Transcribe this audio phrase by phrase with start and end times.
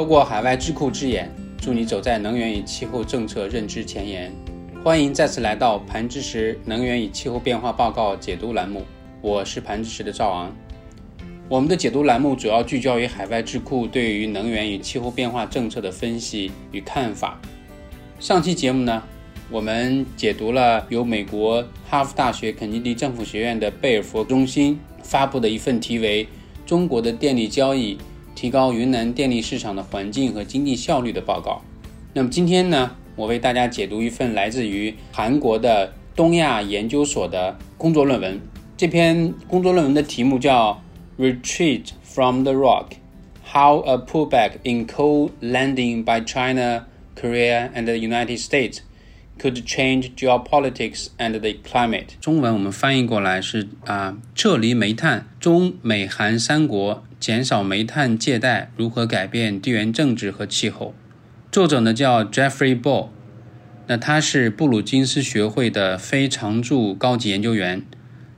[0.00, 4.32] 透过海外智库之眼，助你走在能源与气候政策认知前沿。
[4.82, 8.82] 欢迎再次来到盘知识能源与气候变化报告解读栏目，
[9.20, 10.50] 我是盘知识的赵昂。
[11.50, 17.38] 我们的解读栏目主要聚焦于海外智库对于能源与气候变化政策的分析与看法。
[18.18, 19.02] 上期节目呢，
[19.50, 26.24] 我们解读了由美国哈佛大学肯尼迪政府学院的贝尔福中心发布的一份题为
[26.64, 27.98] 《中国的电力交易
[28.40, 31.60] 提高云南电力市场的环境和经济效率》的报告。
[32.14, 38.40] 那么今天呢，我为大家解读一份来自于韩国的东亚研究所的工作论文。
[38.78, 40.80] 这篇工作论文的题目叫
[41.22, 42.92] 《Retreat from the Rock:
[43.52, 46.78] How a Pullback in Coal Landing by China》。
[47.20, 48.78] Korea and the United States
[49.40, 52.08] could change geopolitics and the climate。
[52.20, 60.92] 中文我们翻译过来是啊，撤离煤炭，中美韩三国减少煤炭借贷如何改变地缘政治和气候？
[61.50, 63.08] 作者呢叫 Jeffrey Ball，
[63.86, 67.82] 那他是布鲁金斯学会的非常驻高级研究员，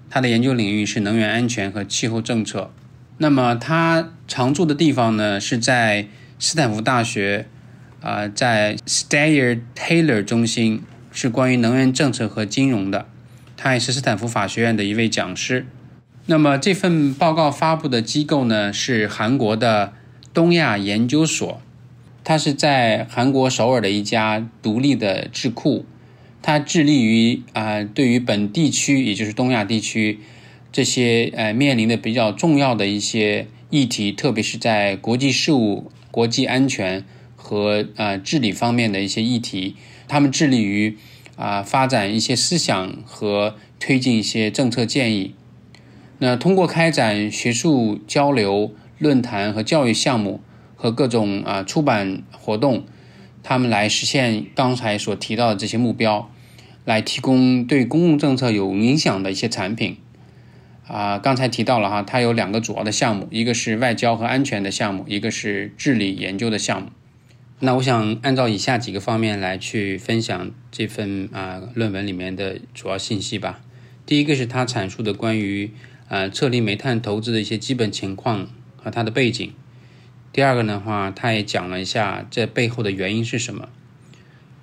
[0.08, 2.70] 他的研究领域是能源安全和气候政策。
[3.18, 6.06] 那么他常驻的地方呢是在
[6.38, 7.46] 斯坦福大学。
[8.00, 10.82] 啊，在 Steyer Taylor 中心
[11.12, 13.06] 是关于能源政策和金融的，
[13.56, 15.66] 他也是斯坦福法学院的一位讲师。
[16.26, 19.92] 那么这份报告发布的机构呢是韩国的
[20.32, 21.60] 东亚研究所，
[22.24, 25.84] 它是在韩国首尔的一家独立的智库，
[26.40, 30.20] 它致力于啊对于本地区也就是东亚地区
[30.70, 37.04] 这些呃面临的比较重要的一些议题，特别是在国际事务、国际安全。
[37.42, 39.74] 和啊治理方面的一些议题，
[40.06, 40.96] 他们致力于
[41.36, 45.34] 啊发展一些思想和推进一些政策建议。
[46.18, 50.40] 那通过开展学术交流、论坛和教育项目
[50.76, 52.84] 和各种啊出版活动，
[53.42, 56.30] 他们来实现刚才所提到的这些目标，
[56.84, 59.96] 来提供对公共政策有影响的一些产品。
[60.86, 66.88] 啊，刚才提到了哈，它有两个主要的项目，一个是外交和安全的项目，一个是治理研究的项目。
[67.64, 73.60] 那我想按照以下几个方面来去分享这份啊论文里面的主要信息吧。
[74.04, 75.70] 第一个是他阐述的关于
[76.08, 79.52] 呃撤离煤炭投资的一些基本情况和它的背景。
[80.32, 83.68] 第二个的话，他也讲了一下这背后的原因是什么。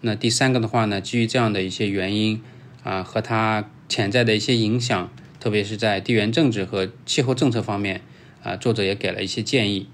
[0.02, 2.42] 那第三个的话呢，基于这样的一些原因
[2.84, 5.10] 啊和它潜在的一些影响，
[5.40, 8.02] 特别是在地缘政治和气候政策方面
[8.44, 9.88] 啊，作者也给了一些建议。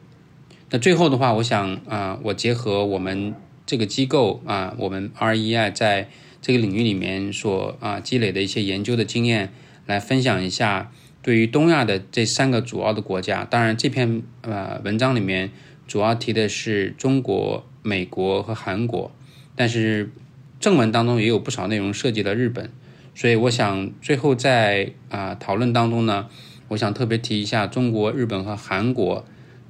[0.72, 3.36] 那最后的话，我想啊，我结合我们
[3.68, 6.10] 这个机构啊，我们 REI 在
[6.42, 9.54] 这个领域里面所啊积累的一些研究的经验，
[9.86, 13.46] 来分享一下对于东亚的这三个主要的国家。
[13.46, 15.52] 当然，这篇呃文章里面
[15.88, 19.12] 主要提的是中国、美国和韩国，
[19.56, 20.12] 但是
[20.60, 22.72] 正文当中也有不少内容涉及了日本。
[23.14, 26.28] 所以，我想最后在啊讨论当中呢，
[26.70, 29.24] 我想特别提一下中国、日本和韩国。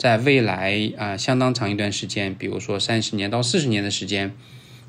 [0.06, 4.36] 在未来啊，相当长一段时间，比如说三十年到四十年的时间，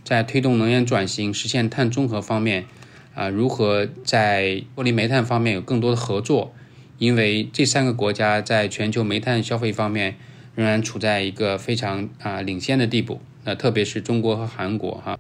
[0.05, 2.67] 在推动能源转型、实现碳中和方面，
[3.15, 6.55] 啊，如何在脱离煤炭方面有更多的合作？
[6.99, 10.17] 因为这三个国家在全球煤炭消费方面
[10.55, 13.23] 仍然处在一个非常啊领先的地步。
[13.45, 15.19] 那特别是中国和韩国哈，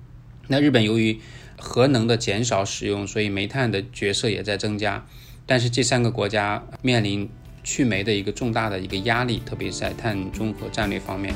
[0.49, 1.19] 那日本由于
[1.57, 5.07] 核能的减少使用，所以煤炭的角色也在增加。
[5.47, 7.31] 但是这三个国家面临。
[7.67, 11.35] 去煤的一个重大的一个压力，特别是在碳中和战略方面。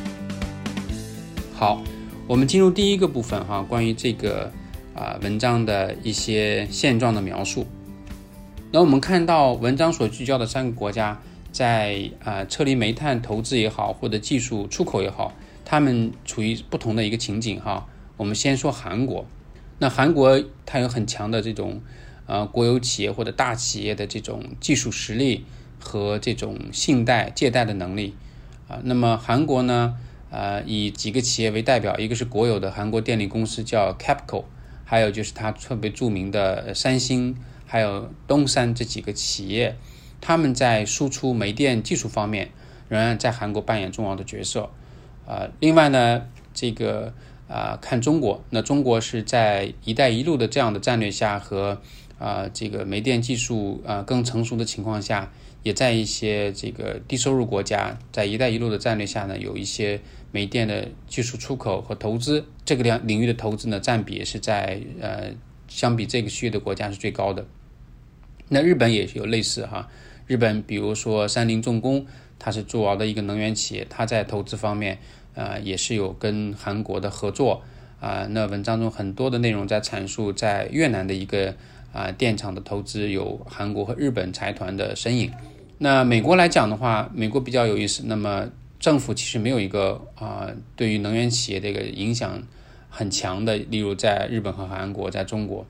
[1.53, 1.83] 好，
[2.29, 4.51] 我们进入第一个部分哈，关于这个
[4.95, 7.67] 啊文章的一些现状的描述。
[8.71, 11.21] 那我们看到文章所聚焦的三个国家，
[11.51, 17.89] 在啊撤离煤炭投资也好，或者技术出口也好，他们处于不同的一个情景哈。
[18.17, 19.27] 我们先说韩国，
[19.81, 21.81] 那韩国它有很强的这种
[22.27, 25.45] 呃国有企业或者大企业的这种技术实力。
[25.81, 28.15] 和这种信贷借贷的能力，
[28.69, 29.97] 啊，那么韩国呢，
[30.31, 34.44] 呃，以几个企业为代表，一个是国有的韩国电力公司叫 Capco，
[34.85, 37.35] 还有就是它特别著名的三星，
[37.67, 39.77] 还有东山这几个企业，
[40.21, 42.50] 他们在输出煤电技术方面
[42.88, 44.71] 仍然在韩国扮演重要的角色，
[45.26, 47.12] 啊，另外呢，这个
[47.49, 51.81] 啊，看中国，那中国是在“一带一路”的这样的战略下和
[52.19, 55.33] 啊，这个煤电技术啊更成熟的情况下。
[55.62, 60.01] 也在一些这个低收入国家，在“一带一路”的战略下呢，有一些
[60.33, 65.33] 煤电的技术出口和投资，这个两领域的投资呢，占比也是在呃，
[65.69, 67.47] 相比这个区域的国家是最高的。
[68.49, 69.89] 那日本也有类似哈，
[70.27, 72.07] 日本比如说三菱重工，
[72.39, 74.99] 它是主要的一个能源企业，它在投资方面
[75.35, 77.62] 啊，也是有跟韩国的合作
[78.01, 78.27] 啊。
[78.31, 81.55] 那文章中很多的内容在阐述在越南的一个
[81.93, 85.31] 啊电厂的投资有韩国和日本财团的身影。
[85.82, 88.03] 那美国来讲的话，美国比较有意思。
[88.05, 90.47] 那么政府其实没有一个啊
[90.77, 92.43] 对于能源企业的一个影响
[92.91, 95.67] 很强的，例如在日本和韩国，在中国。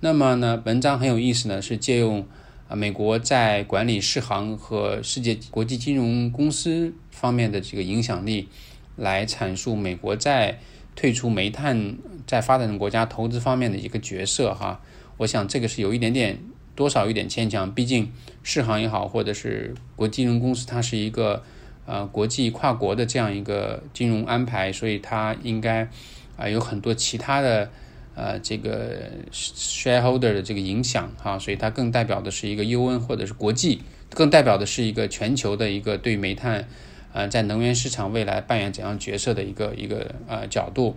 [0.00, 2.26] 那么呢，文章很有意思呢，是借用
[2.68, 8.48] 啊美国在管理世行和世界国际金融公司方面的这个影响力。
[8.96, 10.58] 来阐述美国在
[10.94, 14.82] 退出煤炭在发展中国家投资方面的一个角色哈，
[15.16, 16.38] 我想这个是有一点点
[16.74, 18.10] 多少有点牵强，毕竟
[18.42, 21.42] 世行也好，或者是国际金融公司，它是一个
[21.86, 25.88] 呃国际跨国的这样一个金融安排，所以它应该
[26.36, 27.70] 啊有很多其他的
[28.14, 36.66] 呃这个 shareholder 的这个影响哈，所以它更代表的是一个 UN 或者是国际，更代表的是一个全球的一个对煤炭。
[37.14, 40.96] 呃，在能源市场未来扮演怎样角色的一个一个呃角度，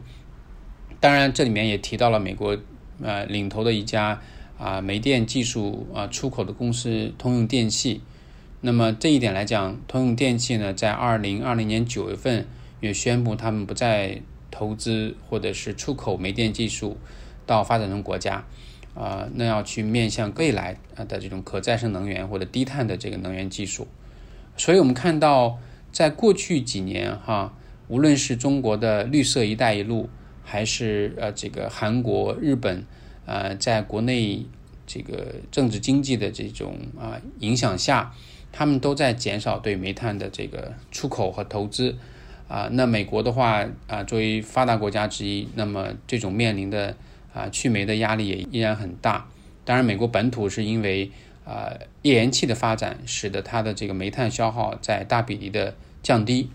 [1.01, 2.57] 当然这里面也提到了美国
[3.01, 4.21] 呃领头的一家
[4.57, 8.01] 啊煤电技术啊出口的公司通用电气。
[8.61, 12.47] 那么这一点来讲，通用电气呢，在二零二零年九月份
[12.79, 16.97] 也宣布他们不再投资或者是出口煤电技术
[17.45, 18.45] 到发展中国家
[18.93, 23.87] 啊，那要去面向未来啊的这种可再生能源或者低碳的这个能源技术。
[24.57, 25.59] 所以我们看到。
[25.91, 27.53] 在过去几年，哈，
[27.87, 30.09] 无论是中国的绿色“一带一路”，
[30.43, 32.83] 还是呃这个韩国、日本，
[33.25, 34.45] 呃，在国内
[34.87, 38.13] 这个政治经济的这种啊影响下，
[38.51, 41.95] 他们都在减少对煤炭的这个出口和投资。
[42.47, 46.95] 啊，那美国的话，啊，作为发达国家之一，那么这种面临的
[47.33, 49.27] 啊去煤的压力也依然很大。
[49.63, 51.11] 当然，美国本土是因为
[51.43, 51.73] 啊
[52.03, 55.75] 页岩气的发展，使得它的这个煤炭消耗在大比例的。
[56.05, 56.51] 降低，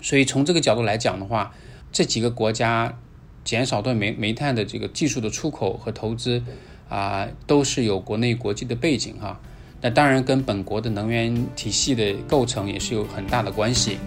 [0.00, 1.52] 所以从这个角度来讲的话，
[1.90, 2.96] 这几个国家
[3.44, 6.42] 减少对煤煤炭的这个技术的出口和投资
[6.88, 9.38] 啊，都是有国内国际的背景哈。
[9.80, 13.98] 那当然跟本国的能源体系的构成也是有很大的关系。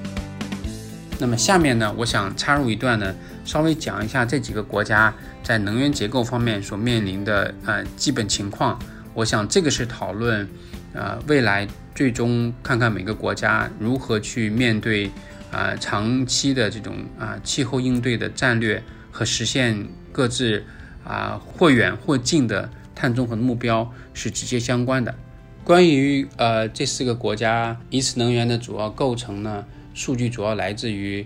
[1.20, 5.14] 那么下面呢，我想插入一段呢，稍微讲一下这几个国家
[5.44, 8.78] 在能源结构方面所面临的呃基本情况。
[9.14, 10.48] 我想这个是讨论
[10.94, 11.68] 呃未来。
[11.98, 15.10] 最终看看每个国家如何去面对
[15.52, 18.80] 啊长期的这种啊气候应对的战略
[19.18, 20.64] 和实现各自
[21.04, 25.16] 啊或远或近的碳中和的目标是直接相关的。
[25.64, 29.66] 关于呃这四个国家一次能源的主要构成呢，
[29.96, 31.26] 数据主要来自于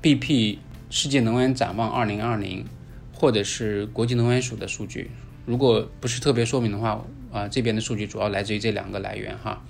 [0.00, 0.58] BP
[0.88, 2.64] 世界能源展望二零二零
[3.12, 5.10] 或者是国际能源署的数据。
[5.46, 9.64] 如果不是特别说明的话，啊这边的数据主要来自于这两个来源哈。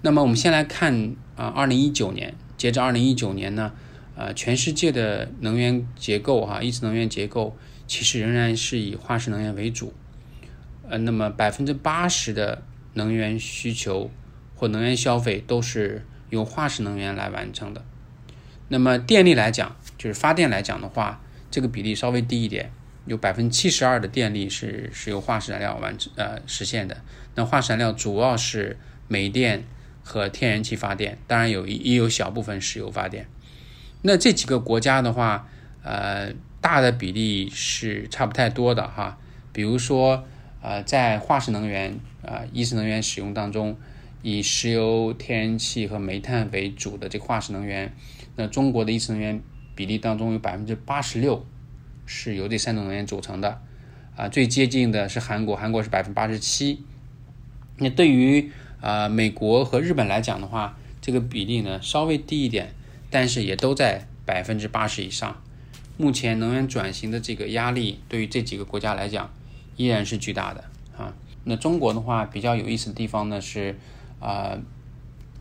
[0.00, 3.72] 那么我们先来看啊，二零一九年，截至二零一九年呢，
[4.14, 7.56] 呃，全世界的能源结构哈，一次能源结构
[7.86, 9.92] 其实仍然是以化石能源为主，
[10.88, 12.62] 呃，那么百分之八十的
[12.94, 14.10] 能源需求
[14.54, 17.84] 或能源消费都是由化石能源来完成的。
[18.68, 21.20] 那么电力来讲，就是发电来讲的话，
[21.50, 22.70] 这个比例稍微低一点，
[23.06, 27.02] 有百分之七十二的电力是是由化石燃料完成呃实现的。
[27.34, 29.64] 那化石燃料主要是煤电。
[30.04, 33.28] 和天然气发电，当然有一也有小部分石油发电。
[34.02, 35.48] 那这几个国家的话，
[35.82, 39.18] 呃，大的比例是差不太多的哈。
[39.52, 40.24] 比如说，
[40.60, 43.76] 呃，在化石能源啊，一次能源使用当中，
[44.22, 47.94] 以石油、天然气和煤炭为主的这个化石能源，
[48.36, 49.40] 那中国的一次能源
[49.74, 51.46] 比例当中有百分之八十六
[52.06, 53.60] 是由这三种能源组成的。
[54.16, 56.82] 啊，最接近的是韩国，韩国是百分之八十七。
[57.78, 58.50] 那对于
[58.80, 62.74] 啊，美国和日本来讲的话，这个比例呢稍微低一点，
[63.12, 65.40] 但是也都在百分之八十以上。
[65.96, 69.32] 目前能源转型的这个压力对于这几个国家来讲
[69.76, 70.64] 依然是巨大的
[70.96, 71.14] 啊。
[71.44, 73.76] 那中国的话比较有意思的地方呢是，
[74.18, 74.58] 啊，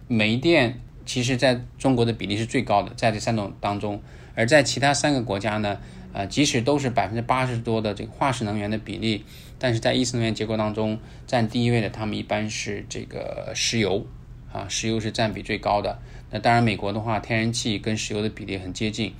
[0.08, 4.04] 煤电其实在中国的比例是最高的，在这三种当中，
[4.36, 5.80] 而在其他三个国家呢。
[6.14, 9.24] 啊，即使都是百分之八十多的这个化石能源的比例，
[9.58, 14.06] 但是在一次能源结构当中占第一位的，他们一般是这个石油
[14.52, 16.00] 啊，石油是占比最高的。
[16.32, 19.14] 那当然，美国的话，天然气跟石油的比例很接近。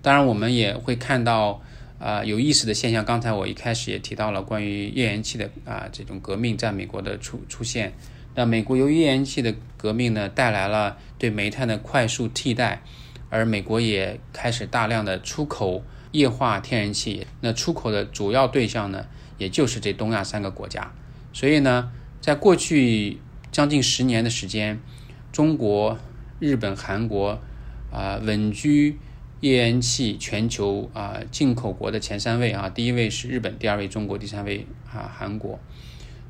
[0.00, 1.60] 当然，我们也会看到
[1.98, 3.04] 啊有意思的现象。
[3.04, 7.92] 刚才我一开始也提到了关于页岩气的啊这种革命在美国的出出现。
[8.34, 12.82] 那美国由于页岩气的革命呢，带来了对煤炭的快速替代，
[13.28, 15.82] 而美国也开始大量的出口。
[16.12, 19.06] 液化天然气，那出口的主要对象呢，
[19.38, 20.92] 也就是这东亚三个国家。
[21.32, 23.18] 所以呢，在过去
[23.52, 24.80] 将近十年的时间，
[25.30, 25.96] 中国、
[26.40, 27.38] 日本、韩国
[27.92, 28.98] 啊稳居
[29.40, 35.58] 页岩气全球啊进口国的前三位啊，第一位是日本，第二位中国，第三位啊韩国。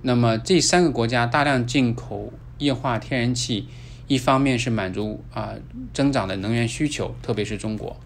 [0.03, 3.69] 那么这三个国家大量进口液化天然气，
[4.09, 5.55] 一方面是满足啊
[5.95, 7.97] 增长的能源需求，特别是中国；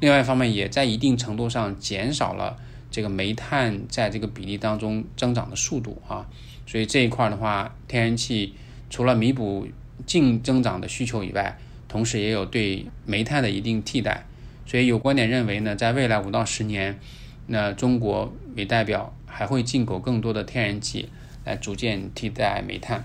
[0.00, 2.56] 另外一方面也在一定程度上减少了
[2.90, 6.26] 这个煤炭在这个比例当中增长的速度啊。
[6.66, 8.54] 所以这一块的话，天然气
[8.90, 9.68] 除了弥补
[10.06, 14.24] 净增长的需求以外，同时也有对煤炭的一定替代。
[14.66, 16.98] 所以有观点认为呢，在未来五到十年，
[17.46, 21.08] 那中国为代表还会进口更多的天然气。
[21.44, 23.04] 来逐渐替代煤炭。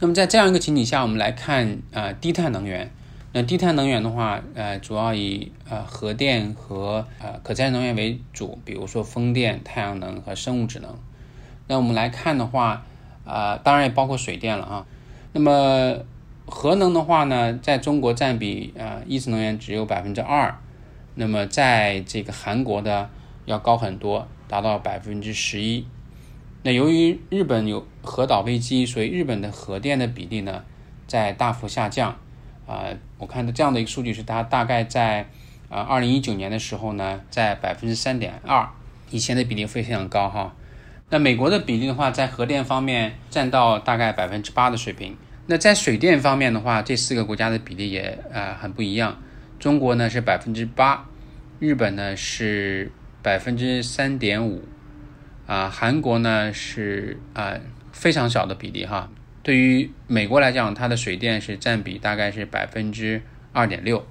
[0.00, 2.90] 那么在这样一个情景下，我们来看啊低碳能源。
[3.34, 10.98] 那低碳能源的话，呃，主要以呃核电和呃可再生能源为主，比如说风电、太阳能和生物质能。
[11.66, 12.86] 那我们来看的话，
[13.26, 14.86] 啊，当然也包括水电了啊。
[15.32, 15.96] 那么
[16.46, 20.54] 核能的话呢，在中国占比啊一次能源只有百分之二，
[21.14, 23.08] 那么在这个韩国的
[23.46, 25.86] 要高很多，达到百分之十一。
[26.62, 30.62] 那由于日本有核岛危机，所以日本的核电的比例呢
[31.06, 32.16] 在大幅下降。
[32.64, 32.86] 啊，
[33.18, 35.26] 我看到这样的一个数据是，它大概在
[35.68, 38.68] 啊二零一九年的时候呢，在百分之三点二，
[39.10, 40.54] 以前的比例非常高哈。
[41.12, 45.14] 那美国的比例的话，在核电方面占到大概百分之八的水平。
[45.44, 49.20] 那在水电方面的话，这四个国家的比例也啊很不一样。
[49.58, 51.06] 中国呢是百分之八，
[51.58, 52.90] 日本呢是
[53.20, 54.64] 百分之三点五。
[55.46, 57.60] 啊，韩国呢是啊
[57.92, 59.10] 非常小的比例哈。
[59.42, 63.20] 对于美国来讲，它的水电是占比大概是百分之
[63.52, 64.06] 二点六。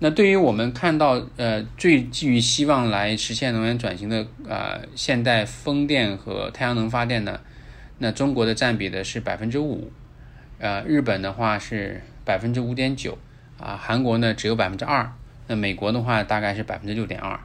[0.00, 7.40] 那对于我们看到呃最寄予希望来实现能源转型的呃现代风电和太阳能发电呢，
[7.98, 9.90] 那中国的占比的是百分之五，
[10.58, 13.18] 呃日本的话是百分之五点九，
[13.58, 15.12] 啊韩国呢只有百分之二，
[15.48, 17.40] 那美国的话大概是百分之六点二。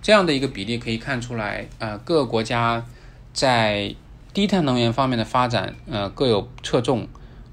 [0.00, 2.84] 这样的一个比例可以看出来，呃，各个国家
[3.32, 3.94] 在
[4.32, 7.08] 低碳能源方面的发展，呃，各有侧重。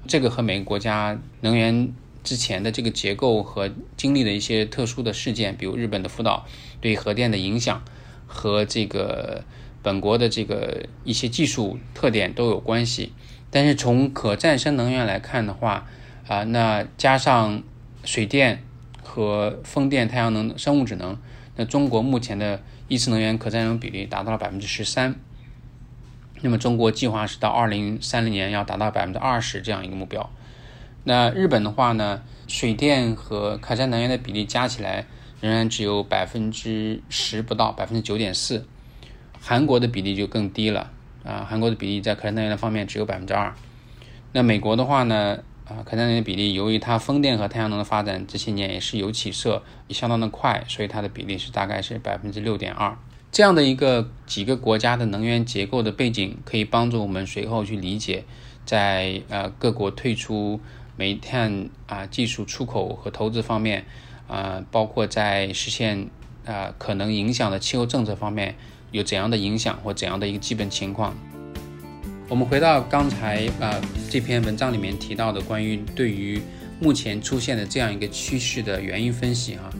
[0.08, 6.46] 这个和每个国家能源之前的这个结构和经历的一些特殊的事件，比如日本的福岛
[6.80, 7.82] 对核电的影响，
[8.26, 9.44] 和这个
[9.82, 13.12] 本国的这个一些技术特点都有关系。
[13.50, 15.86] 但是从可再生能源来看的话，
[16.28, 17.62] 啊，那加上
[18.04, 18.62] 水电
[19.02, 21.18] 和风电、太阳能、生物质能。
[21.56, 25.16] 那中国目前的一次能源可再生比例达到了百分之十三，
[26.42, 30.30] 那么中国计划是到二零三零年要达到百分之二十这样一个目标。
[31.04, 35.06] 那日本的话呢，水电和可再生能源的比例加起来
[35.40, 38.66] 仍然只有百分之十不到，百分之九点四。
[39.40, 40.90] 韩国的比例就更低了
[41.24, 43.54] 啊，韩国的比例在可再生能源的方面只有百分之二。
[44.32, 45.38] 那美国的话呢？
[45.64, 52.98] 啊，可再生能源比例，由于它风电和太阳能的发展这些年也是有起色，也相当的快，所以它的比例是大概是百分之六点二。
[53.30, 58.24] 这样的一个几个国家的能源结构的背景，可以帮助我们随后去理解，
[58.64, 60.60] 在呃各国退出
[61.00, 63.86] 煤炭啊技术出口和投资方面，
[64.28, 66.10] 啊，包括在实现
[66.44, 68.54] 啊可能影响的气候政策方面
[68.90, 71.16] 有怎样的影响或怎样的一个基本情况。
[72.28, 73.80] 我们回到刚才啊
[74.10, 76.38] 这篇文章里面提到的关于对于
[76.78, 79.72] 目前出现的这样一个趋势的原因分析啊，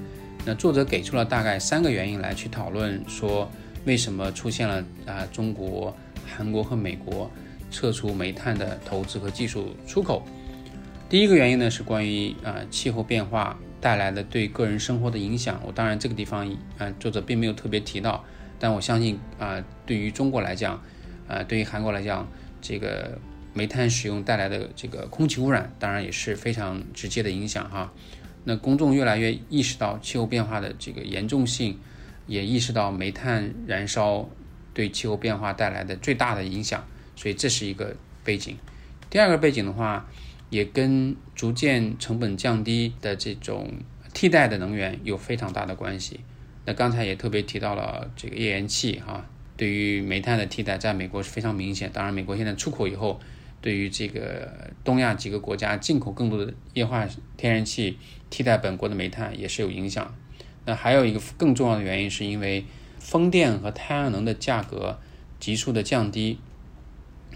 [0.47, 3.47] 那作者给出了大概三个原因来去讨论说
[3.85, 5.95] 为什么出现了啊中国、
[6.27, 7.31] 韩国和美国
[7.71, 10.27] 撤出煤炭的投资和技术出口。
[11.11, 15.61] 第一个原因呢是关于啊气候变化带来的对个人生活的影响。
[15.67, 16.49] 我当然这个地方
[16.79, 18.25] 啊作者并没有特别提到，
[18.61, 20.81] 但我相信啊对于中国来讲。
[21.27, 22.29] 呃，对于韩国来讲，
[22.61, 23.17] 这个
[23.55, 27.93] 煤炭使用带来的这个空气污染，当然也是非常直接的影响哈。
[28.43, 31.79] 那公众越来越意识到气候变化的这个严重性，
[32.27, 34.29] 也意识到煤炭燃烧
[34.75, 38.57] 对气候变化带来的最大的影响，所以这是一个背景。
[39.09, 40.09] 第二个背景的话，
[40.51, 43.73] 也跟逐渐成本降低的这种
[44.13, 46.21] 替代的能源有非常大的关系。
[46.67, 49.25] 那刚才也特别提到了这个页岩气哈。
[49.57, 51.91] 对于煤炭的替代，在美国是非常明显。
[51.93, 53.21] 当然，美国现在出口以后，
[53.61, 57.99] 对于这个东亚几个国家进口更多的液化天然气
[58.31, 60.15] 替代本国的煤炭也是有影响。
[60.65, 62.65] 那还有一个更重要的原因，是因为
[62.99, 64.99] 风电和太阳能的价格
[65.39, 66.39] 急速的降低，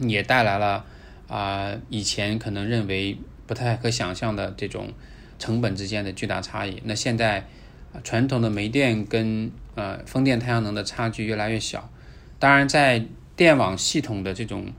[0.00, 0.86] 也带来了
[1.28, 4.92] 啊以前可能认为不太可想象的这种
[5.38, 6.80] 成本之间的巨大差异。
[6.84, 7.46] 那现在
[8.02, 11.90] 传统的煤电跟呃风电、太阳能的差距越来越小。
[12.38, 13.04] 当然，在
[13.36, 14.72] 电网系统的这种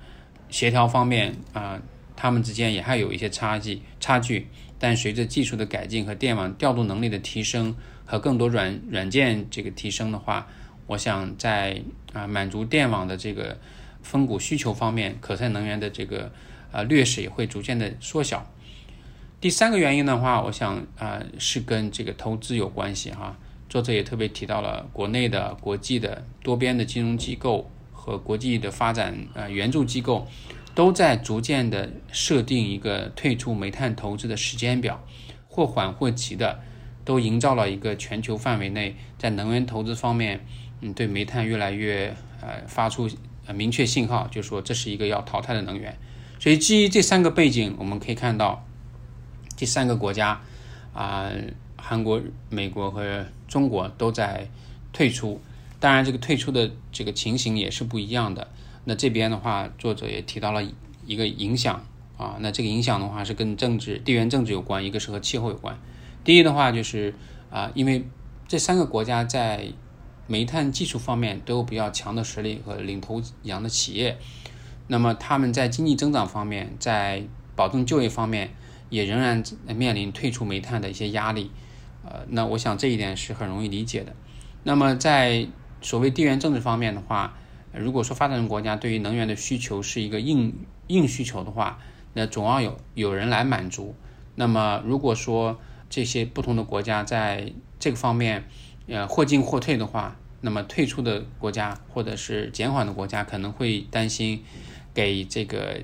[0.49, 1.81] 协调方面啊，
[2.15, 4.47] 它们之间也还有一些差距差距。
[4.77, 7.75] 但随着技术的改进和电网调度能力的提升
[8.05, 10.47] 和更多软软件这个提升的话，
[10.85, 11.81] 我想在
[12.13, 13.57] 啊满足电网的这个
[14.05, 16.31] 分股需求方面，可再生能源的这个
[16.71, 18.49] 啊劣势也会逐渐的缩小。
[19.41, 23.35] 第三个原因的话，我想啊是跟这个投资有关系哈。
[23.67, 30.27] 作者也特别提到了国内的、国际的多边的金融机构和国际的发展呃援助机构，
[30.75, 35.03] 都在逐渐的设定一个退出煤炭投资的时间表，
[35.49, 36.59] 或缓或急的，
[37.03, 40.45] 都营造了一个全球范围内在能源投资方面，
[40.81, 43.09] 嗯，对煤炭越来越呃发出
[43.45, 45.97] 呃明确信号，就是说这是一个要淘汰的能源。
[46.39, 48.65] 所以基于这三个背景，我们可以看到
[49.55, 50.41] 这三个国家
[50.93, 51.31] 啊。
[51.77, 54.49] 韩国、美国和中国都在
[54.91, 55.39] 退出，
[55.79, 58.47] 当然这个退出的这个情形也是不一样的。
[58.85, 60.63] 那这边的话，作者也提到了
[61.05, 61.85] 一个影响
[62.17, 65.77] 啊，那这个影响的话是跟政治、地缘政治有关，一个是和气候有关。
[66.23, 67.13] 第一的话就是
[67.51, 68.03] 啊，因为
[68.47, 69.67] 这三个国家在
[70.27, 74.17] 煤炭技术方面都有比较强的实力和领头羊的企业，
[74.87, 77.23] 那么他们在经济增长方面，在
[77.55, 78.49] 保证就业方面，
[78.89, 81.51] 也仍然面临退出煤炭的一些压力。
[82.03, 84.15] 呃，那我想这一点是很容易理解的。
[84.63, 85.47] 那么在
[85.81, 87.37] 所谓地缘政治方面的话，
[87.73, 90.53] 如果说发展中国家对于能源的需求是一个硬
[90.87, 91.79] 硬需求的话，
[92.13, 93.95] 那总要有有人来满足。
[94.35, 98.45] 那么如果说这些不同的国家在这个方面
[98.87, 104.43] 呃或进或退的话，那么退出的国家或者是减缓的国家可能会担心
[104.93, 105.81] 给这个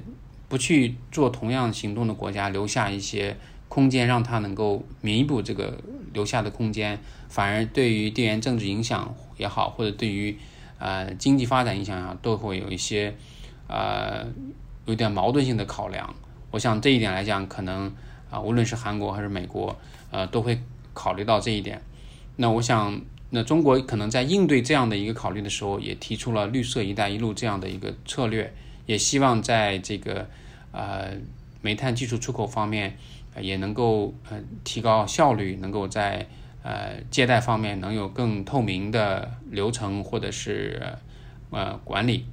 [0.47, 3.37] 不去做同样行动的国家留下一些。
[3.71, 5.79] 空间让它能够弥补这个
[6.11, 10.37] 留下的空间，反而对于地缘政治影响也好，或者对于
[10.77, 13.15] 呃经济发展影响啊，都会有一些
[13.69, 14.27] 呃
[14.85, 16.13] 有点矛盾性的考量。
[16.51, 17.89] 我想这一点来讲，可能
[18.29, 19.73] 啊无论是韩国还是美国，
[20.11, 20.59] 呃都会
[20.93, 21.81] 考虑到这一点。
[22.35, 28.53] 那我想，那中国可能在应对这样的一个考虑的时候，也提出了绿色“一带一路”这样的一个策略，
[28.85, 30.29] 也希望在这个
[30.71, 31.13] 呃
[31.61, 32.97] 煤炭技术出口方面。
[33.39, 36.27] 也能够呃提高效率，能够在
[36.63, 40.97] 呃借贷方面能有更透明的流程或者是
[41.49, 42.25] 呃管理。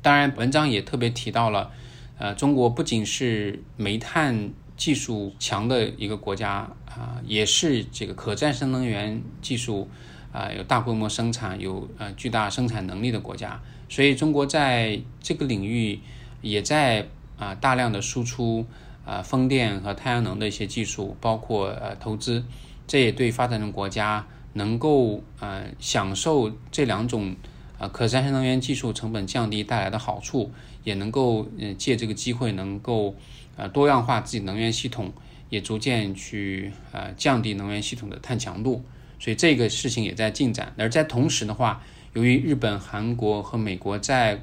[0.00, 1.70] 当然，文章也特别提到了，
[2.16, 9.90] 呃，中国不仅是煤炭技术强的一个国家啊，也是这个可再生能源技术
[10.32, 13.60] 啊有大规模生产、有呃巨大生产能力的国家。
[13.90, 16.00] 所以，中国在这个领域
[16.40, 18.64] 也在啊大量的输出。
[19.08, 22.44] 啊，风电和太阳能的一些技术，包括呃投资，
[22.86, 27.34] 这也对发展中国家能够呃享受这两种
[27.78, 30.50] 啊可再生能源技术成本降低带来的好处，
[30.84, 33.14] 也能够嗯借这个机会能够
[33.56, 35.12] 呃多样化自己能源系统，
[35.48, 38.84] 也逐渐去呃降低能源系统的碳强度，
[39.18, 40.74] 所以这个事情也在进展。
[40.76, 44.42] 而在同时的话，由于日本、韩国和美国在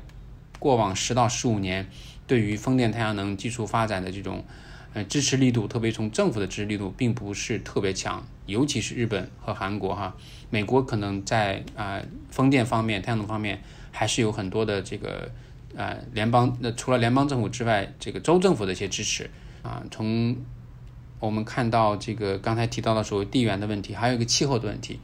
[0.58, 1.88] 过往十到十五年。
[2.28, 4.44] 对于风电、太阳能技术发展的这种
[4.96, 10.16] 呃支持力度，特别从政府的支持力度，并不是特别强，尤其是日本和韩国哈，
[10.50, 15.30] 美国可能在啊风电方面、太阳能方面还是有很多的这个
[15.76, 19.30] 呃联邦那除了联邦政府之外，这个州政府的一些支持
[19.62, 19.84] 啊。
[19.92, 20.38] 从
[21.20, 25.02] 我们看到这个刚才提到的所谓地缘的问题，还有一个气候的问题。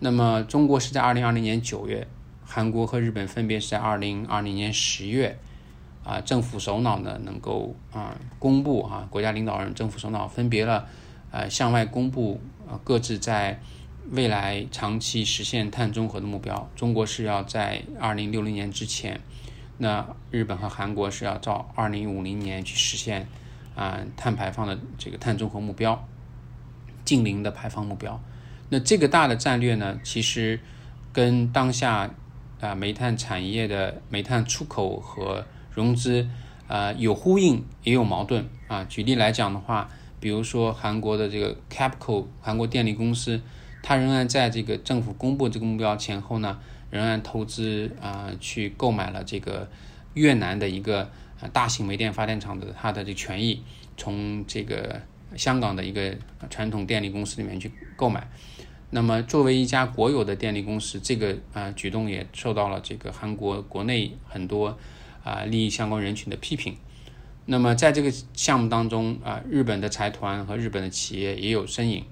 [0.00, 2.08] 那么中国是在二零二零年九月，
[2.44, 5.38] 韩国和日本分别是在二零二零年十月。
[6.02, 10.86] 啊，政府首脑呢能够啊公布啊，国家领导人、政府首脑分别了，
[11.30, 13.60] 呃向外公布啊各自在
[14.10, 16.68] 未来长期实现碳中和的目标。
[16.74, 19.20] 中国是要在二零六零年之前，
[19.78, 23.28] 那日本和韩国是要照二零五零年去实现
[23.76, 26.06] 啊碳排放的这个碳中和目标，
[27.04, 28.20] 近零的排放目标。
[28.70, 30.58] 那这个大的战略呢，其实
[31.12, 32.10] 跟当下
[32.60, 36.28] 啊煤炭产业的煤炭出口和融资，
[36.66, 38.84] 呃，有呼应也有矛盾啊。
[38.84, 43.40] 举例来讲的话，比如说韩国的这个 Capco 韩国电力公司，
[43.82, 46.58] 它仍然在这个政府公布这个目标前后呢，
[46.90, 49.68] 仍然投资啊去购买了这个
[50.14, 51.10] 越南的一个
[51.52, 53.62] 大型煤电发电厂的它的这权益，
[53.96, 55.00] 从这个
[55.36, 56.14] 香港的一个
[56.50, 58.28] 传统电力公司里面去购买。
[58.90, 64.78] 那么作为一家国有的电力公司，这个啊举动也受到了这个韩国国内很多。
[65.24, 66.76] 啊，利益相关人群的批评。
[67.46, 72.04] 那么，在这个项目当中啊，日本的财团和日本的企业也有身影。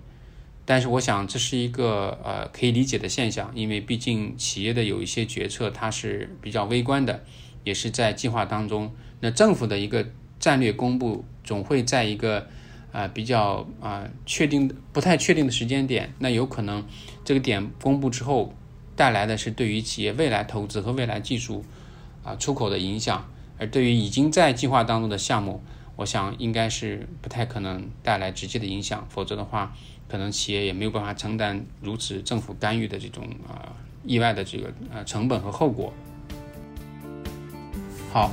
[0.64, 7.25] 但是，我想这是一个呃可以理解的现象，因为毕竟企业的有一些决策它是比较微观的，
[7.64, 8.92] 也是在计划当中。
[9.21, 10.07] 那政府的一个
[10.38, 12.49] 战略公布，总会在一个
[12.92, 16.85] 啊比较啊确定不太确定的时间点，那有可能
[17.25, 18.55] 这个点公布之后
[18.94, 21.64] 带来的是对于企业未来投资和未来技术
[22.29, 23.27] 啊出口的影响，
[23.59, 25.62] 而对于已经在计划当中的项目，
[25.97, 29.75] 我想应该是不太可能带来直接的影响，否则的话，
[30.07, 33.73] 可能企业也没有办法承担如此政府干预的这种啊
[34.05, 35.93] 意外的这个呃成本和后果。
[38.12, 38.31] 好，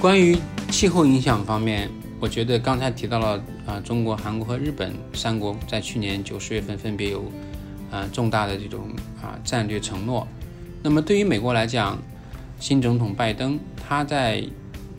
[0.00, 0.36] 关于
[0.70, 7.24] 气候影响方面，我觉得刚才提到了啊，中国、韩国和日本三国在去年九十月份分别有
[7.90, 8.88] 啊重大的这种
[9.22, 10.26] 啊战略承诺。
[10.82, 11.96] 那么对于美国来讲，
[12.60, 14.42] 新总统拜登他在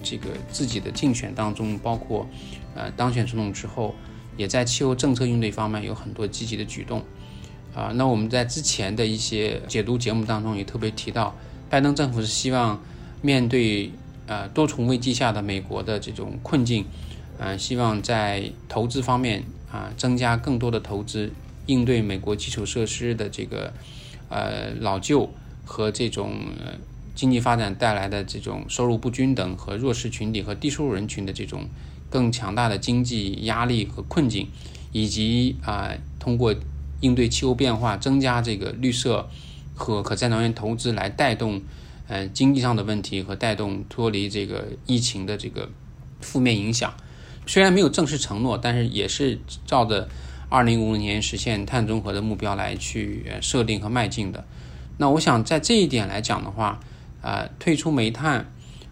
[0.04, 2.28] 这个自己的竞选当中，包括
[2.76, 3.94] 呃当选总统之后，
[4.38, 7.02] 也在气候政策应对方面有很多积极的举动
[7.74, 7.92] 啊。
[7.96, 11.36] 那我们在之前的一些解读节目当中也特别提到，
[11.70, 12.82] 拜登政府是希望
[13.22, 13.92] 面对。
[14.28, 16.84] 呃，多重危机下的美国的这种困境，
[17.38, 21.32] 呃，希望在投资方面啊，增加更多的投资，
[21.68, 23.72] 应对美国基础设施的这个
[24.30, 25.30] 呃老旧
[25.64, 26.40] 和这种
[27.16, 31.68] 经济发展带来的这种收入不均等和弱势群体和低收入人群的这种
[32.10, 34.48] 更强大的经济压力和困境，
[34.92, 36.54] 以及啊，通过
[37.00, 39.28] 应对气候变化，增加这个绿色
[39.74, 41.62] 和可再生能源投资来带动。
[42.08, 45.68] 呃，经济上的问题和带动脱离这个疫情的这个
[46.22, 46.94] 负面影响，
[47.48, 50.08] 虽然没有正式承诺，但是也是照着
[50.48, 54.46] 二零五零年实现碳中和的目标来去设定和迈进的。
[54.98, 56.80] 那我想在这一点来讲的话，
[57.26, 58.46] 啊，退出煤炭，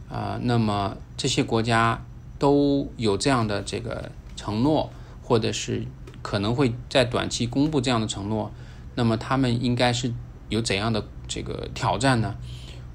[0.09, 2.03] 啊，那么这些国家
[2.39, 4.91] 都有这样的这个承诺，
[5.21, 5.85] 或者是
[6.23, 8.51] 可能会在短期公布这样的承诺，
[8.95, 10.11] 那么他们应该是
[10.49, 12.33] 有怎样的这个挑战呢？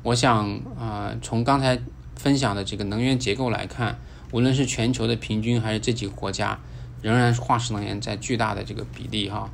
[0.03, 1.79] 我想啊，从刚才
[2.16, 3.96] 分享的这个能源结构来看，
[4.33, 6.59] 无论是全球的平均还是这几个国家，
[7.01, 9.48] 仍然是化石能源在巨大的这个比例哈。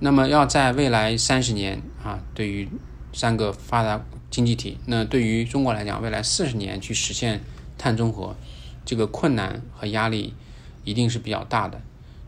[0.00, 2.66] 那么要在未来三十年啊，对于
[3.12, 7.40] 三个发达经济体，那对于中国来讲，未来四十年去实现
[7.76, 8.36] 碳中和，
[8.84, 10.34] 这个困难和压力
[10.84, 11.80] 一定是比较大的。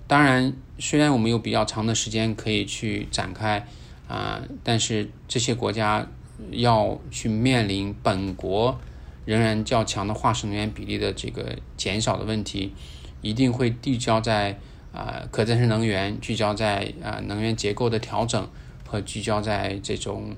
[0.06, 3.66] 当然，虽然我们有比较长的时间可以去展开
[4.08, 6.06] 啊，但是这些国家。
[6.52, 8.80] 要去面临本国
[9.26, 12.72] 仍然较强的化石能源比例的这个减少的问题，
[13.20, 14.58] 一定会聚焦在
[14.90, 18.48] 啊可再生能源，聚焦在啊能源结构的调整
[18.86, 20.34] 和聚焦在这种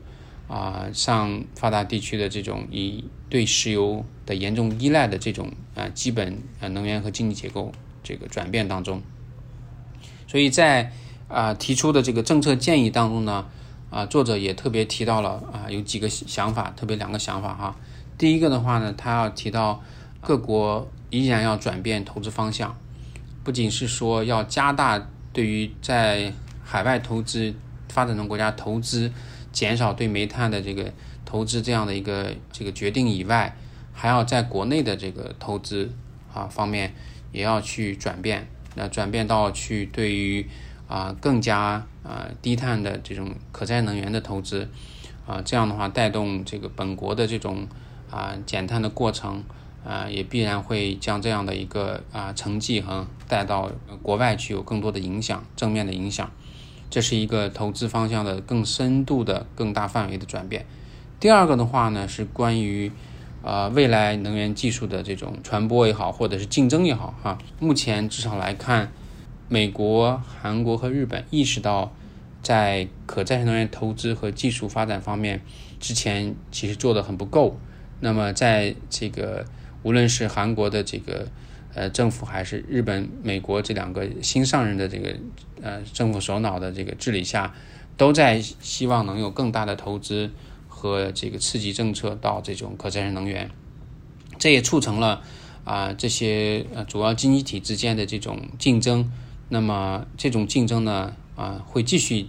[0.49, 9.03] 啊上发达地区的这种以对石油的严重依赖的这种啊基本啊能源和经济结构这个转变当中。
[10.27, 10.93] 所以在
[11.29, 13.47] 啊提出的这个政策建议当中呢。
[13.93, 17.77] 啊，作者也特别提到了啊，有几个想法，特别两个想法哈。
[18.17, 19.83] 第一个的话呢，他要提到
[20.23, 22.75] 各国依然要转变投资方向，
[23.45, 24.99] 不仅是说要加大
[25.31, 26.33] 对于在
[26.65, 27.55] 海外投资、
[27.91, 29.13] 发展中国家投资，
[29.53, 30.93] 减少对煤炭的这个
[31.25, 33.57] 投资这样的一个这个决定以外，
[33.93, 35.93] 还要在国内的这个投资
[36.33, 36.95] 啊方面
[37.31, 40.47] 也要去转变，那转变到去对于。
[40.89, 44.69] 啊，更加啊低碳的这种可再生能源的投资，
[45.27, 47.67] 啊，这样的话带动这个本国的这种
[48.11, 49.43] 啊减碳的过程，
[49.87, 56.31] 啊，也必然会将这样的一个啊成绩和带到国外去，有更多的影响，正面的影响。
[56.93, 60.67] 这是一个投资方向的更深度的、更大范围的转变。
[61.19, 62.93] 第二个的话呢，是关于
[63.43, 68.93] 啊未来能源技术的这种传播也好，或者是竞争也好，哈，目前至少来看。
[69.49, 71.93] 美国、韩国和日本意识到，
[72.43, 75.41] 在可再生能源投资和技术发展方面，
[75.81, 77.59] 之前其实做的很不够。
[78.01, 79.47] 那么，在这个
[79.83, 81.29] 无论是韩国的这个
[81.75, 85.17] 呃政府，还是日本、美国这两个新上任的这个
[85.63, 87.55] 呃政府首脑的这个治理下，
[87.97, 90.31] 都在希望能有更大的投资
[90.69, 93.51] 和这个刺激政策到这种可再生能源。
[94.39, 95.23] 这也促成了
[95.65, 99.11] 啊这些呃主要经济体之间的这种竞争。
[99.49, 102.29] 那么这种竞争呢，啊，会继续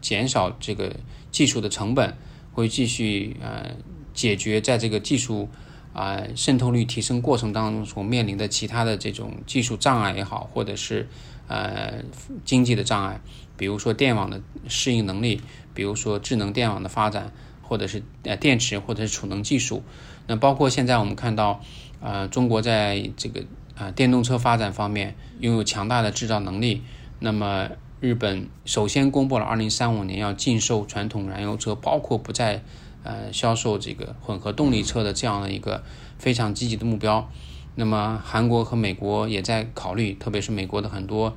[0.00, 0.94] 减少这个
[1.32, 2.16] 技术的成本，
[2.52, 3.76] 会继续呃
[4.14, 5.48] 解决在这个技术
[5.92, 11.08] 啊渗透率提升过程当中所面临的其他的这种技术障碍也好，或者是
[11.48, 12.02] 呃
[12.44, 13.20] 经济的障碍，
[13.56, 15.40] 比如说电网的适应能力，
[15.74, 19.82] 比如说智能电网的发展，或者是呃电池或者是储能技术，
[20.26, 21.60] 那包括现在我们看到，
[22.00, 23.44] 呃，中国在这个。
[23.74, 26.82] 啊，电动车发展方面拥有强大的制造能力。
[27.20, 32.62] 那么，日本首先公布了2035年要禁售传统燃油车，包括不再
[33.02, 35.82] 呃销售这个混合动力车的这样的一个
[36.18, 37.30] 非常积极的目标。
[37.74, 41.34] 那么韩国和美国也在考虑，特别是美国的很多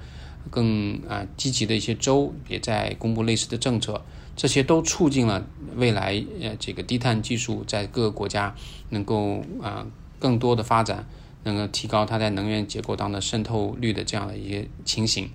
[0.51, 4.01] 更啊积极的一些州也在公布类似的政策，
[4.35, 8.53] 这些都促进了未来呃这个低碳技术在各个国家
[8.89, 9.85] 能够啊
[10.19, 11.07] 更多的发展，
[11.43, 15.29] 能够提高它在能源结构当的渗透率的这样的一些情形。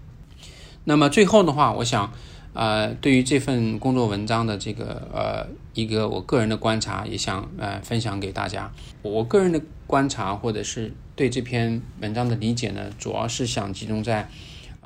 [0.85, 2.13] 那么最后的话，我想。
[2.53, 8.73] 呃，对于这份工作文章的这个呃一个我个人的观察，也想呃分享给大家。
[9.03, 14.29] 我个人的观察或者是对这篇文章的理解呢，主要是想集中在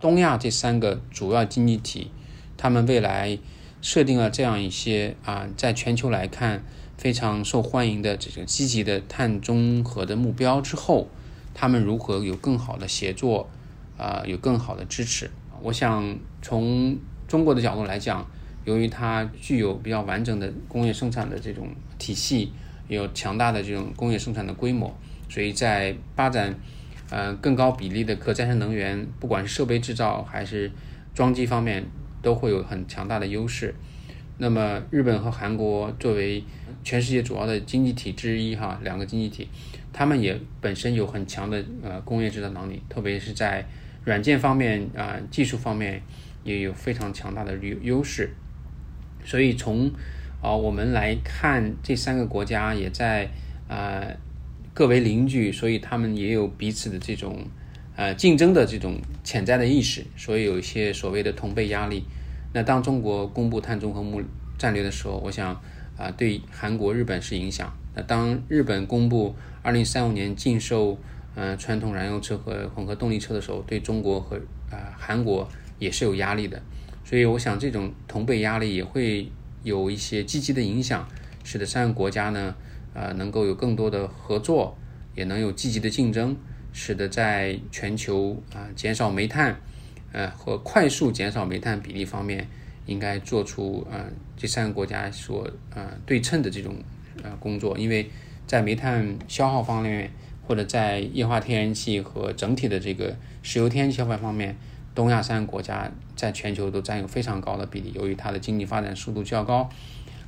[0.01, 2.11] 东亚这三个主要经济体，
[2.59, 3.39] 他们未来
[3.81, 6.63] 设定了这样一些啊，在全球来看
[6.99, 11.09] 非常受欢迎的这种积极的碳中和的目标之后，
[11.55, 13.49] 他们如何有更好的协作
[13.97, 15.31] 啊，有更好的支持？
[15.63, 18.27] 我想从中国的角度来讲，
[18.65, 22.53] 由于它具有比较完整的工业生产的这种体系，
[22.89, 24.95] 有强大的这种工业生产的规模，
[25.29, 26.55] 所以在发展
[27.11, 30.71] 呃更高比例的可再生能源，不管是设备制造还是
[31.15, 31.85] 装机方面，
[32.23, 33.75] 都会有很强大的优势。
[34.39, 36.43] 那么日本和韩国作为
[36.83, 39.49] 全世界主要的经济体之一，哈，两个经济体，
[39.93, 43.65] 他们也本身有很强的呃工业制造能力，特别是在
[44.05, 46.03] 软件方面啊技术方面。
[46.45, 48.31] 也有非常强大的优优势，
[49.25, 49.91] 所以从
[50.43, 53.31] 啊我们来看，这三个国家也在
[53.67, 54.05] 啊
[54.75, 57.47] 各为邻居，所以他们也有彼此的这种
[57.97, 62.05] 呃竞争的这种潜在的意识，所以有一些所谓的同辈压力。
[62.53, 64.23] 那当中国公布碳中和目
[64.59, 65.59] 战略的时候，我想
[65.97, 67.73] 啊对韩国、日本是影响。
[67.95, 70.99] 那当日本公布二零三五年禁售
[71.37, 74.37] 嗯传统燃油车和混合动力车的时候，对中国和
[74.71, 75.49] 啊韩国。
[75.79, 76.63] 也是有压力的，
[77.05, 79.31] 所以我想这种同辈压力也会
[79.63, 81.09] 有一些积极的影响，
[81.43, 82.55] 使得三个国家呢，
[82.95, 84.77] 呃，能够有更多的合作，
[85.15, 86.37] 也能有积极的竞争，
[86.73, 89.61] 使得在全球啊减少煤炭，
[90.13, 92.47] 呃和快速减少煤炭比例方面，
[92.87, 94.07] 应该做出呃
[94.37, 96.77] 这三个国家所呃对称的这种
[97.23, 98.09] 呃工作，因为
[98.47, 100.11] 在煤炭消耗方面，
[100.47, 104.57] 或者在液化天然气和整体的这个石油天然气消费方面。
[104.95, 109.69] 东亚三个国家在全球都占有非常高的比例，由于它的经济发展速度较高，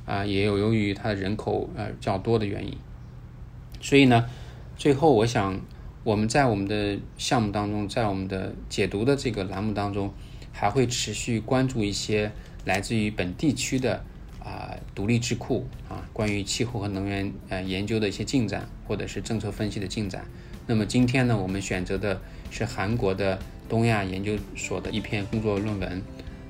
[0.05, 2.77] 啊，也有由于它的人口呃较多的原因，
[3.79, 4.25] 所以呢，
[4.75, 5.57] 最后我想
[6.03, 10.13] 我们在我们的项目当中，在我们的解读的这个栏目当中，
[10.51, 12.33] 还会持续关注一些
[12.65, 14.03] 来自于本地区的
[14.43, 20.25] 啊独立智库啊关于气候和能源呃研究的一些进展，或者是政策分析的进展。
[20.65, 22.19] 那么今天呢，我们选择的
[22.51, 23.39] 是韩国的。
[23.69, 26.01] 东亚研究所的一篇工作论文，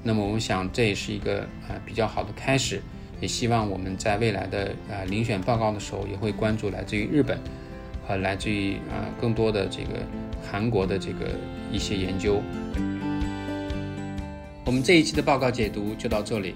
[0.03, 2.81] 那么我想这也是一个呃比较好的开始，
[3.19, 7.37] 也希望我们在未来的呃遴选报告的时候，也会关注来自于日本
[8.07, 9.99] 和来自于呃更多的这个
[10.49, 11.31] 韩国的这个
[11.71, 12.41] 一些研究。
[14.63, 16.53] 我们这一期的报告解读就到这里，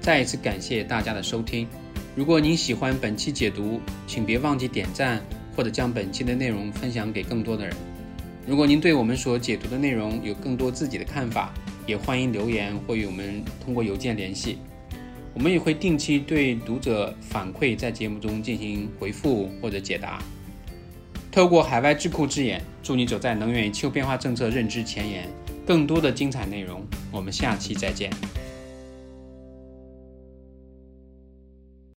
[0.00, 1.66] 再一次感谢大家的收听。
[2.14, 5.20] 如果您喜欢本期解读，请别忘记点赞
[5.56, 7.74] 或者将本期的内容分享给更多的人。
[8.46, 11.52] 如果您对我们所解读的内容有更多自己的看法，
[11.86, 14.58] 也欢迎留言或与我们通过邮件联系。
[15.32, 20.22] 我们也会定期对读者反馈在节目中进行回复或者解答。
[21.32, 25.28] 透过海外智库之眼，助你走在能源与气候变化政策认知前沿。
[25.66, 28.10] 更多的精彩内容，我们下期再见。